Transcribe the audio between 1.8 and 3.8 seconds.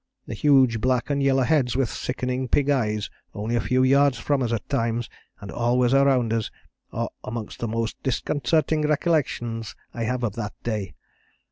sickening pig eyes only a